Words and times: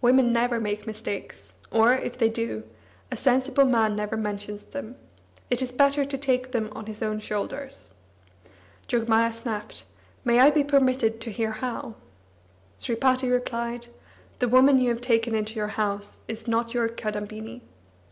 Women 0.00 0.32
never 0.32 0.60
make 0.60 0.86
mistakes, 0.86 1.54
or, 1.72 1.94
if 1.94 2.16
they 2.16 2.28
do, 2.28 2.62
a 3.10 3.16
sensible 3.16 3.64
man 3.64 3.96
never 3.96 4.16
mentions 4.16 4.62
them; 4.62 4.94
it 5.50 5.60
is 5.60 5.72
better 5.72 6.04
to 6.04 6.16
take 6.16 6.52
them 6.52 6.70
on 6.76 6.86
his 6.86 7.02
own 7.02 7.18
shoulders. 7.18 7.92
Jogmaya 8.86 9.32
snapped: 9.32 9.82
"May 10.24 10.38
I 10.38 10.52
be 10.52 10.62
permitted 10.62 11.20
to 11.22 11.32
hear 11.32 11.50
how?" 11.50 11.96
Sripati 12.78 13.28
replied: 13.28 13.88
"The 14.38 14.46
woman 14.46 14.78
you 14.78 14.90
have 14.90 15.00
taken 15.00 15.34
into 15.34 15.56
your 15.56 15.66
house 15.74 16.22
is 16.28 16.46
not 16.46 16.72
your 16.72 16.88
Kadambini." 16.88 17.62